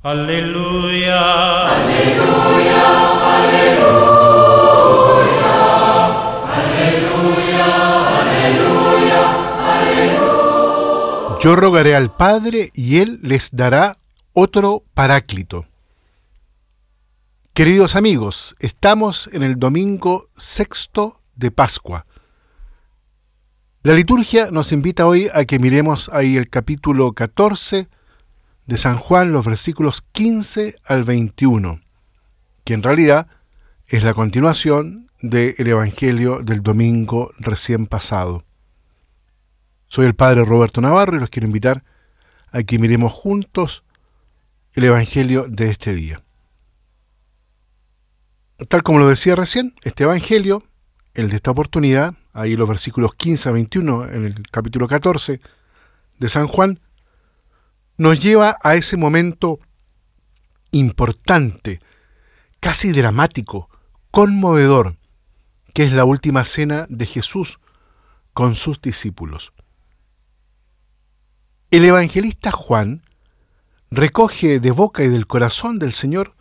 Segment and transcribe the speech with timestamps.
[0.00, 1.66] Aleluya.
[1.74, 2.82] Aleluya,
[3.34, 3.98] aleluya.
[6.54, 7.66] Aleluya,
[8.20, 9.26] aleluya,
[9.58, 11.38] aleluya.
[11.40, 13.98] Yo rogaré al Padre y Él les dará
[14.34, 15.66] otro paráclito.
[17.52, 22.06] Queridos amigos, estamos en el domingo sexto de Pascua.
[23.82, 27.88] La liturgia nos invita hoy a que miremos ahí el capítulo 14
[28.68, 31.80] de San Juan, los versículos 15 al 21,
[32.64, 33.26] que en realidad
[33.86, 38.44] es la continuación del Evangelio del domingo recién pasado.
[39.86, 41.82] Soy el Padre Roberto Navarro y los quiero invitar
[42.52, 43.84] a que miremos juntos
[44.74, 46.22] el Evangelio de este día.
[48.68, 50.62] Tal como lo decía recién, este Evangelio,
[51.14, 55.40] el de esta oportunidad, ahí los versículos 15 a 21 en el capítulo 14
[56.18, 56.80] de San Juan,
[57.98, 59.58] nos lleva a ese momento
[60.70, 61.80] importante,
[62.60, 63.68] casi dramático,
[64.10, 64.96] conmovedor,
[65.74, 67.58] que es la última cena de Jesús
[68.32, 69.52] con sus discípulos.
[71.70, 73.02] El evangelista Juan
[73.90, 76.34] recoge de boca y del corazón del Señor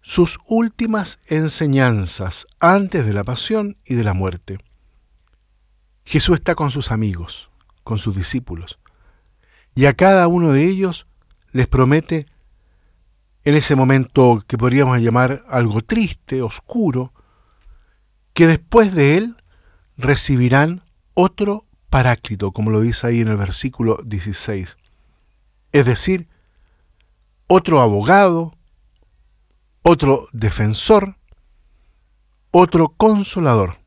[0.00, 4.58] sus últimas enseñanzas antes de la pasión y de la muerte.
[6.04, 7.50] Jesús está con sus amigos,
[7.84, 8.78] con sus discípulos,
[9.74, 11.06] y a cada uno de ellos
[11.52, 12.26] les promete,
[13.44, 17.12] en ese momento que podríamos llamar algo triste, oscuro,
[18.34, 19.36] que después de él
[19.96, 20.82] recibirán
[21.14, 24.76] otro paráclito, como lo dice ahí en el versículo 16.
[25.72, 26.28] Es decir,
[27.46, 28.54] otro abogado,
[29.82, 31.16] otro defensor,
[32.50, 33.78] otro consolador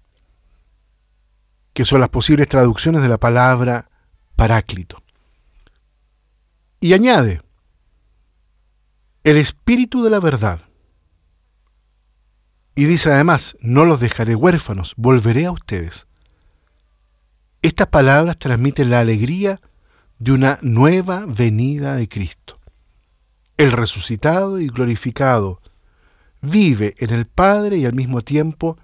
[1.74, 3.90] que son las posibles traducciones de la palabra
[4.36, 5.02] paráclito.
[6.84, 7.44] Y añade,
[9.24, 10.62] el espíritu de la verdad.
[12.74, 16.08] Y dice además, no los dejaré huérfanos, volveré a ustedes.
[17.62, 19.62] Estas palabras transmiten la alegría
[20.18, 22.60] de una nueva venida de Cristo.
[23.58, 25.62] El resucitado y glorificado
[26.42, 28.80] vive en el Padre y al mismo tiempo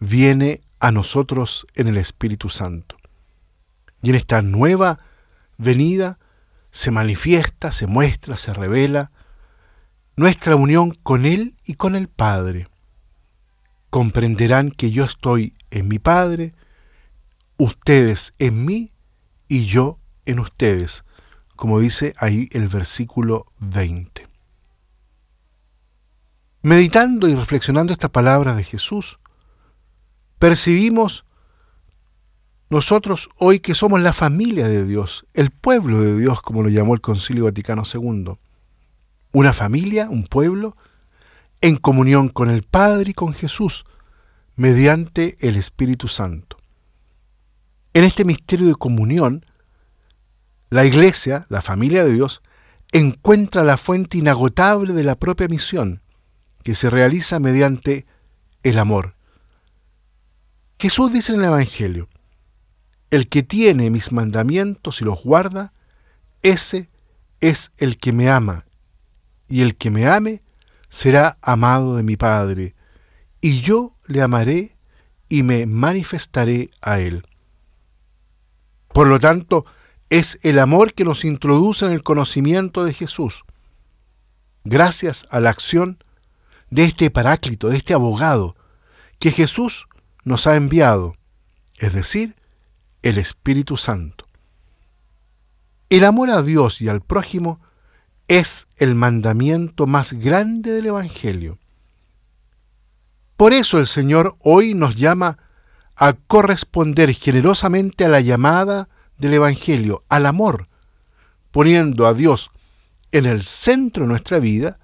[0.00, 2.98] viene a nosotros en el Espíritu Santo.
[4.02, 4.98] Y en esta nueva
[5.56, 6.18] venida
[6.72, 9.12] se manifiesta, se muestra, se revela
[10.16, 12.66] nuestra unión con Él y con el Padre.
[13.90, 16.54] Comprenderán que yo estoy en mi Padre,
[17.58, 18.92] ustedes en mí
[19.48, 21.04] y yo en ustedes,
[21.56, 24.26] como dice ahí el versículo 20.
[26.62, 29.18] Meditando y reflexionando estas palabras de Jesús,
[30.38, 31.26] percibimos
[32.72, 36.94] nosotros hoy que somos la familia de Dios, el pueblo de Dios, como lo llamó
[36.94, 38.38] el Concilio Vaticano II.
[39.32, 40.74] Una familia, un pueblo,
[41.60, 43.84] en comunión con el Padre y con Jesús,
[44.56, 46.56] mediante el Espíritu Santo.
[47.92, 49.44] En este misterio de comunión,
[50.70, 52.40] la Iglesia, la familia de Dios,
[52.90, 56.00] encuentra la fuente inagotable de la propia misión,
[56.62, 58.06] que se realiza mediante
[58.62, 59.14] el amor,
[60.78, 62.08] Jesús dice en el Evangelio,
[63.12, 65.74] el que tiene mis mandamientos y los guarda,
[66.40, 66.88] ese
[67.40, 68.64] es el que me ama,
[69.48, 70.42] y el que me ame
[70.88, 72.74] será amado de mi Padre,
[73.42, 74.78] y yo le amaré
[75.28, 77.26] y me manifestaré a él.
[78.94, 79.66] Por lo tanto,
[80.08, 83.44] es el amor que nos introduce en el conocimiento de Jesús,
[84.64, 86.02] gracias a la acción
[86.70, 88.56] de este paráclito, de este abogado,
[89.18, 89.86] que Jesús
[90.24, 91.14] nos ha enviado,
[91.76, 92.36] es decir,
[93.02, 94.26] el Espíritu Santo.
[95.90, 97.60] El amor a Dios y al prójimo
[98.28, 101.58] es el mandamiento más grande del Evangelio.
[103.36, 105.38] Por eso el Señor hoy nos llama
[105.96, 108.88] a corresponder generosamente a la llamada
[109.18, 110.68] del Evangelio, al amor,
[111.50, 112.50] poniendo a Dios
[113.10, 114.78] en el centro de nuestra vida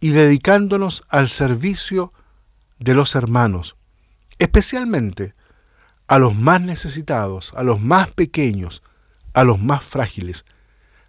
[0.00, 2.12] y dedicándonos al servicio
[2.80, 3.76] de los hermanos,
[4.38, 5.34] especialmente
[6.12, 8.82] a los más necesitados, a los más pequeños,
[9.32, 10.44] a los más frágiles,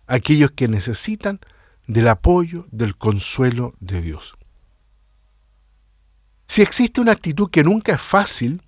[0.08, 1.42] aquellos que necesitan
[1.88, 4.38] del apoyo, del consuelo de Dios.
[6.48, 8.62] Si existe una actitud que nunca es fácil,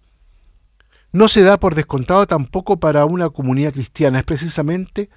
[1.14, 5.10] no se da por descontado tampoco para una comunidad cristiana, es precisamente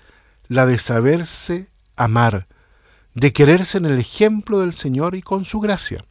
[0.47, 2.47] la de saberse amar,
[3.15, 6.05] de quererse en el ejemplo del Señor y con su gracia.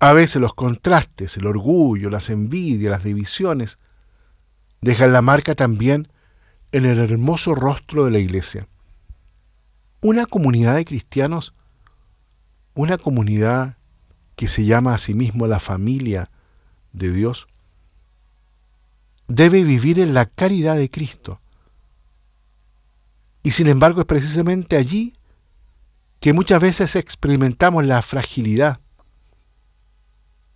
[0.00, 3.78] A veces los contrastes, el orgullo, las envidias, las divisiones,
[4.80, 6.10] dejan la marca también
[6.72, 8.66] en el hermoso rostro de la iglesia.
[10.02, 11.52] una comunidad de cristianos,
[12.72, 13.76] una comunidad
[14.34, 16.30] que se llama a sí mismo la familia
[16.92, 17.46] de Dios,
[19.28, 21.42] debe vivir en la caridad de Cristo.
[23.42, 25.18] Y sin embargo es precisamente allí
[26.18, 28.80] que muchas veces experimentamos la fragilidad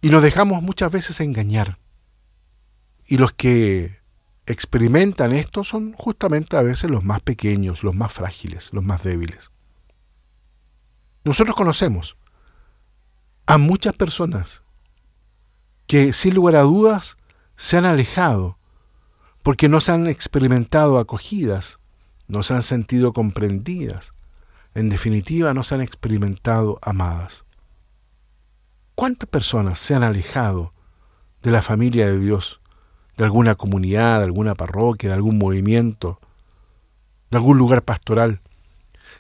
[0.04, 1.78] y nos dejamos muchas veces engañar.
[3.06, 4.02] Y los que
[4.44, 9.50] experimentan esto son justamente a veces los más pequeños, los más frágiles, los más débiles.
[11.24, 12.18] Nosotros conocemos
[13.46, 14.62] a muchas personas
[15.86, 17.16] que sin lugar a dudas
[17.56, 18.58] se han alejado
[19.42, 21.78] porque no se han experimentado acogidas,
[22.28, 24.12] no se han sentido comprendidas,
[24.74, 27.46] en definitiva no se han experimentado amadas.
[28.94, 30.72] ¿Cuántas personas se han alejado
[31.42, 32.60] de la familia de Dios,
[33.16, 36.20] de alguna comunidad, de alguna parroquia, de algún movimiento,
[37.30, 38.40] de algún lugar pastoral?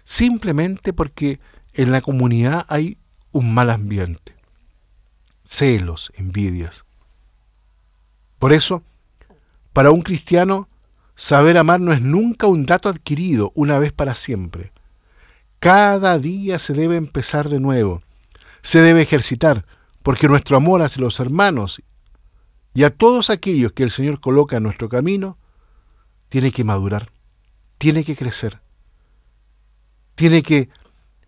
[0.04, 1.40] Simplemente porque
[1.72, 2.98] en la comunidad hay
[3.32, 4.36] un mal ambiente,
[5.44, 6.84] celos, envidias.
[8.38, 8.84] Por eso,
[9.72, 10.68] para un cristiano,
[11.16, 14.70] saber amar no es nunca un dato adquirido una vez para siempre.
[15.58, 18.03] Cada día se debe empezar de nuevo,
[18.64, 19.66] se debe ejercitar,
[20.02, 21.82] porque nuestro amor hacia los hermanos
[22.72, 25.38] y a todos aquellos que el Señor coloca en nuestro camino,
[26.30, 27.12] tiene que madurar,
[27.78, 28.62] tiene que crecer,
[30.14, 30.70] tiene que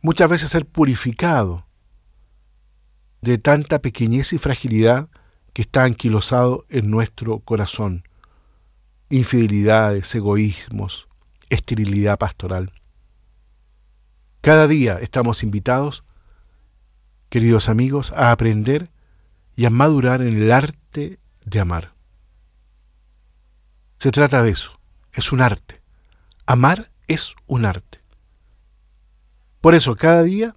[0.00, 1.66] muchas veces ser purificado
[3.20, 5.10] de tanta pequeñez y fragilidad
[5.52, 8.04] que está anquilosado en nuestro corazón.
[9.10, 11.06] Infidelidades, egoísmos,
[11.50, 12.72] esterilidad pastoral.
[14.40, 16.02] Cada día estamos invitados,
[17.28, 18.90] queridos amigos, a aprender
[19.54, 21.94] y a madurar en el arte de amar.
[23.98, 24.78] Se trata de eso,
[25.12, 25.80] es un arte.
[26.44, 28.00] Amar es un arte.
[29.60, 30.54] Por eso cada día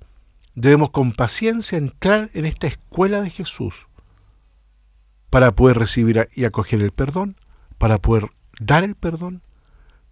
[0.56, 3.88] debemos con paciencia entrar en esta escuela de Jesús
[5.30, 7.36] para poder recibir y acoger el perdón,
[7.78, 8.30] para poder
[8.60, 9.42] dar el perdón,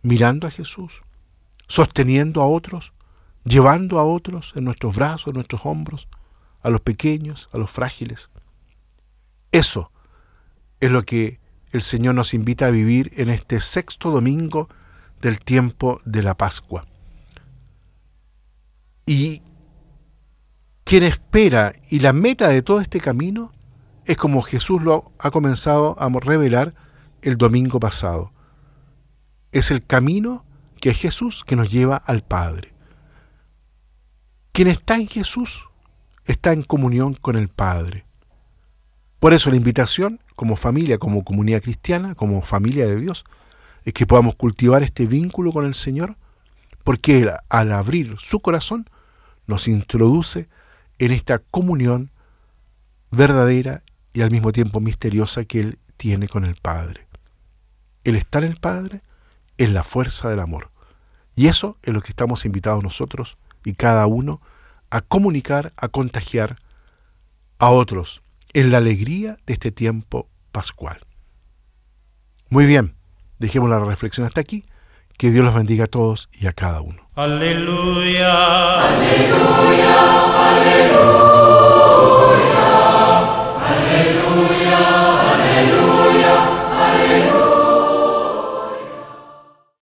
[0.01, 1.01] mirando a Jesús,
[1.68, 2.94] sosteniendo a otros,
[3.44, 6.07] llevando a otros en nuestros brazos, en nuestros hombros,
[6.68, 8.30] a los pequeños, a los frágiles.
[9.54, 9.90] Eso
[10.81, 11.40] es lo que
[11.72, 14.68] el Señor nos invita a vivir en este sexto domingo
[15.22, 16.86] del tiempo de la Pascua.
[19.06, 19.42] Y
[20.84, 23.54] quien espera y la meta de todo este camino
[24.04, 26.75] es como Jesús lo ha comenzado a revelar
[27.22, 28.34] el domingo pasado.
[29.54, 30.46] Es el camino
[30.81, 32.74] que es Jesús que nos lleva al Padre.
[34.52, 35.67] Quien está en Jesús
[36.28, 38.06] está en comunión con el Padre.
[39.20, 43.26] Por eso la invitación como familia, como comunidad cristiana, como familia de Dios,
[43.84, 46.18] es que podamos cultivar este vínculo con el Señor,
[46.84, 48.90] porque Él, al abrir su corazón,
[49.48, 50.50] nos introduce
[51.00, 52.12] en esta comunión
[53.10, 53.84] verdadera
[54.14, 57.08] y al mismo tiempo misteriosa que Él tiene con el Padre.
[58.04, 59.02] El estar en el Padre
[59.58, 60.70] es la fuerza del amor.
[61.36, 64.42] Y eso es lo que estamos invitados nosotros y cada uno
[64.89, 66.57] a comunicar, a contagiar
[67.60, 68.22] a otros
[68.54, 71.00] en la alegría de este tiempo pascual.
[72.50, 72.95] Muy bien,
[73.39, 74.66] dejemos la reflexión hasta aquí.
[75.18, 77.10] Que Dios los bendiga a todos y a cada uno.
[77.16, 81.47] Aleluya, aleluya, aleluya.